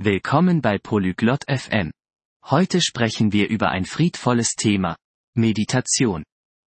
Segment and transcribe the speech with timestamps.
[0.00, 1.90] Willkommen bei Polyglot FM.
[2.44, 4.94] Heute sprechen wir über ein friedvolles Thema.
[5.34, 6.22] Meditation.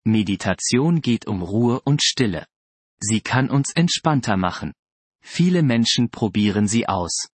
[0.05, 2.45] Meditation geht um Ruhe und Stille.
[3.01, 4.71] Sie kann uns entspannter machen.
[5.21, 7.27] Viele Menschen probieren sie aus.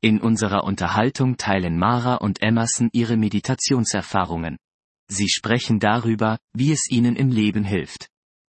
[0.00, 4.56] In unserer Unterhaltung teilen Mara und Emerson ihre Meditationserfahrungen.
[5.08, 8.06] Sie sprechen darüber, wie es ihnen im Leben hilft.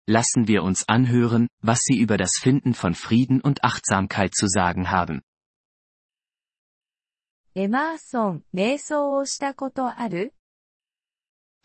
[0.08, 4.90] Lassen wir uns anhören, was sie über das Finden von Frieden und Achtsamkeit zu sagen
[4.90, 5.20] haben.
[7.60, 10.32] エマーソン、瞑想をしたことある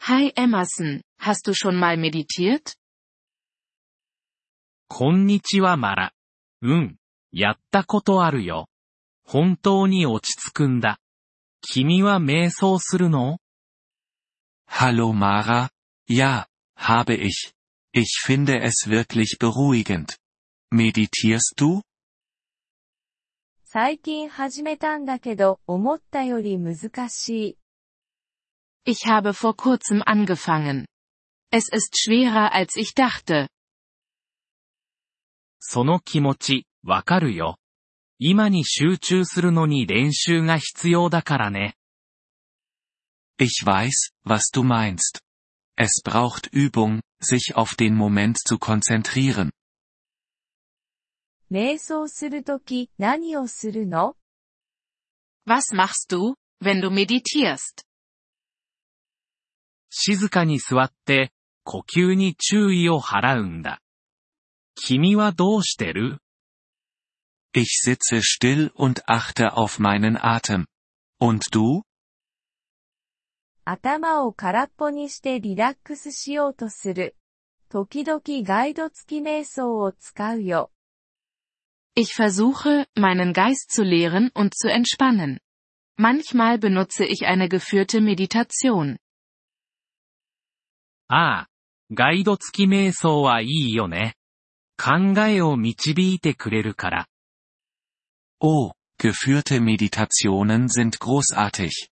[0.01, 2.75] Hi Emerson, hast du schon mal meditiert?
[4.87, 6.13] こんにちはマラ。
[6.63, 6.95] うん、
[7.31, 8.69] やったことあるよ。
[9.23, 10.97] 本当に落ち着くんだ。
[11.61, 13.37] 君は瞑想するの
[14.67, 15.69] Hallo Mara,
[16.09, 17.53] ja, habe ich.
[17.93, 20.17] Ich finde es wirklich beruhigend.
[20.71, 21.83] Meditierst du?
[23.75, 27.57] 最近始めたんだけど、思ったより難しい。
[28.85, 30.85] Ich habe vor kurzem angefangen.
[31.51, 33.47] Es ist schwerer als ich dachte.
[35.59, 37.57] その気持ち、わかるよ。
[38.19, 41.73] 今に集中するのに練習が必要だからね。
[43.39, 45.23] Ich weiß, was du meinst.
[45.75, 49.49] Es braucht Übung, sich auf den Moment zu konzentrieren.
[51.53, 54.15] 瞑想するとき何をするの
[55.47, 57.85] Was machst du, wenn du meditierst?
[59.91, 61.31] 静かに座って、
[61.63, 63.81] 呼吸に注意を払うんだ。
[64.73, 66.17] 君はどうしてる
[67.53, 70.65] Ich sitze still und achte auf meinen Atem.
[71.21, 71.83] Und du?
[73.63, 77.15] 頭を空っぽにしてリラックスしようとする。
[77.69, 80.71] 時々ガイド付き瞑想を使うよ。
[81.94, 85.40] Ich versuche, meinen Geist zu leeren und zu entspannen.
[85.96, 88.98] Manchmal benutze ich eine geführte Meditation.
[91.10, 91.48] ああ、
[91.92, 94.14] ガイド付き瞑想はいいよね。
[94.76, 97.08] 考えを導いてくれるから。
[98.40, 101.88] Oh, geführte Meditationen sind großartig.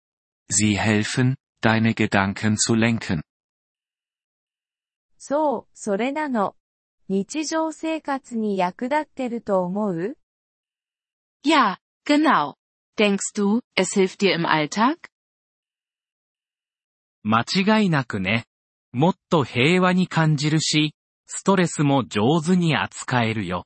[0.50, 3.22] Sie helfen, deine Gedanken zu lenken.
[5.18, 6.56] そう、それなの。
[7.09, 10.17] 日常生活に役立ってると思う
[11.45, 12.55] Ja, genau.
[12.97, 14.97] Denkst du, es hilft dir im Alltag?
[17.23, 18.45] 間違いなくね。
[18.91, 20.95] もっと平和に感じるし、
[21.27, 23.65] ストレスも上手に扱えるよ。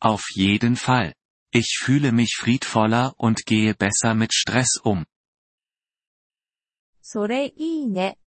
[0.00, 1.14] Auf jeden Fall.
[1.52, 5.06] Ich fühle mich friedvoller und gehe besser mit Stress um.
[7.02, 8.18] それいいね。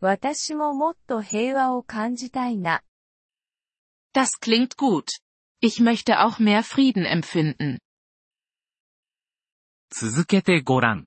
[0.00, 2.82] 私ももっと平和を感じたいな。
[4.13, 5.09] Das klingt gut.
[5.61, 7.79] Ich möchte auch mehr Frieden empfinden.
[9.91, 11.05] 続けてごらん。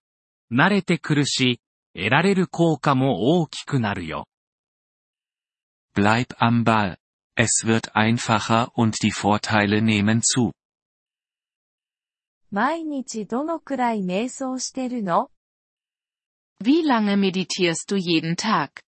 [0.51, 1.61] 慣れてくるし、
[1.95, 4.27] 得られる効果も大きくなるよ。
[5.95, 6.97] Bleib am Ball.
[7.37, 10.53] Es wird einfacher und die Vorteile nehmen zu.
[12.51, 15.31] 毎日どのくらい瞑想してるの
[16.63, 18.83] Wie lange meditierst du jeden Tag?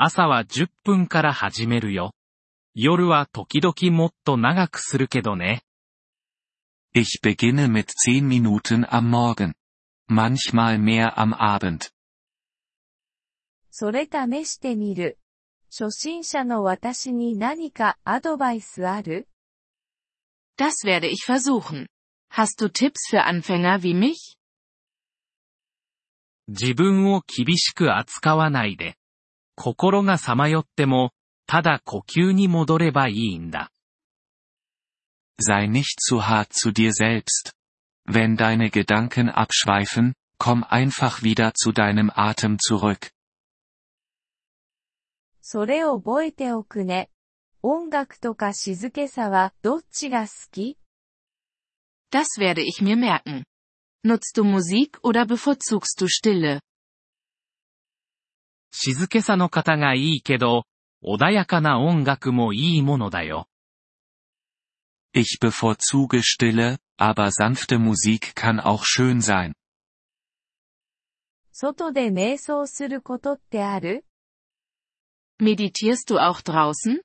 [0.00, 2.12] 朝は10分から始めるよ。
[2.72, 5.62] 夜は時々もっと長くするけどね。
[6.94, 9.54] Ich beginne mit 10 Minuten am Morgen.
[10.08, 11.90] Manchmal mehr am Abend.
[13.72, 15.18] それ試してみる。
[15.76, 19.26] 初心者の私に何かアドバイスある
[20.56, 21.88] Das werde ich versuchen.
[22.30, 24.36] Hast du Tipps für Anfänger wie mich?
[26.46, 28.97] 自分を厳しく扱わないで。
[29.57, 31.11] 心がさまよっても、
[31.47, 33.71] ただ呼吸に戻ればいいんだ。
[35.39, 37.53] Sei nicht zu hart zu dir selbst.
[38.05, 43.11] Wenn deine Gedanken abschweifen, komm einfach wieder zu deinem Atem zurück.
[45.41, 47.09] それを覚えておくね。
[47.61, 50.77] 音楽とか静けさはどっちが好き
[52.11, 53.43] Das werde ich mir merken.
[54.05, 56.59] Nutzt du Musik oder bevorzugst du Stille?
[58.70, 60.64] 静けさの方がいいけど、
[61.02, 63.48] 穏やかな音楽もいいものだよ。
[65.14, 69.54] Ich bevorzuge Stille, aber sanfte Musik kann auch schön sein.
[71.52, 74.04] 外で瞑想することってある
[75.40, 77.02] Meditierst du auch draußen?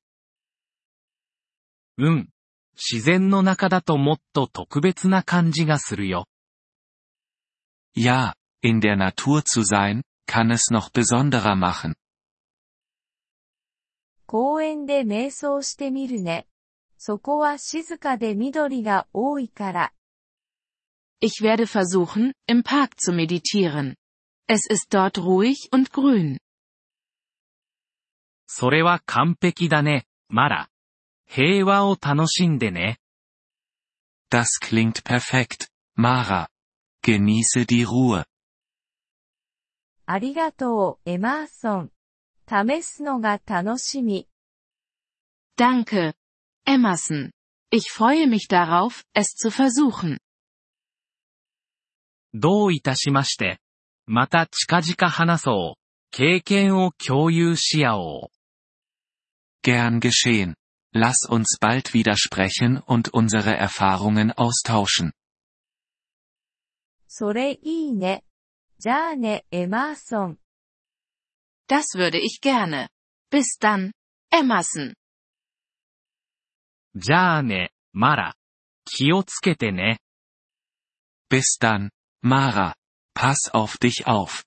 [1.98, 2.30] うん。
[2.76, 6.28] 自然の中だともっと特別な感じがするよ。
[7.96, 8.34] Ja,
[8.64, 11.95] in der Natur zu sein, kann es noch besonderer machen.
[14.27, 16.47] 公園で瞑想してみるね。
[16.99, 19.93] そこは静かで緑が多いから。
[21.21, 23.97] Ich werde versuchen, im Park zu meditieren.
[24.47, 26.39] Es ist dort ruhig und grün.
[28.47, 30.69] それは完璧だね、マラ。
[31.27, 32.99] 平和を楽しんでね。
[34.31, 36.49] Das klingt perfekt, Mara.
[37.03, 38.25] Genieße die Ruhe.
[40.07, 41.93] ありがとう、エマーソン。
[42.49, 44.27] 試すのが楽しみ。
[45.57, 46.15] Danke.
[46.67, 47.31] Emerson.
[47.71, 50.19] Ich freue mich darauf, es zu versuchen.
[52.33, 53.59] どういたしまして。
[54.07, 55.81] また近々話そう。
[56.11, 58.39] 経験を共有し合おう。
[59.63, 60.55] Gern geschehen.
[60.95, 65.13] Lass uns bald wieder sprechen und unsere Erfahrungen austauschen.
[67.07, 68.25] それいいね。
[68.83, 70.39] じゃあね、エマーソン。
[71.69, 72.89] Das würde ich gerne.
[73.31, 73.93] Bis dann.
[74.33, 74.95] Emerson.
[76.95, 78.35] じゃあね、マラ。
[78.85, 79.99] 気をつけてね。
[81.31, 81.91] Bis dann,
[82.23, 82.75] Mara.
[83.15, 84.45] Pass auf dich auf.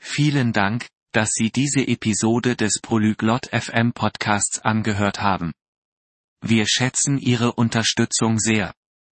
[0.00, 5.52] Vielen Dank, dass Sie diese Episode des Polyglot FM Podcasts angehört haben.
[6.40, 8.74] Wir schätzen Ihre Unterstützung sehr.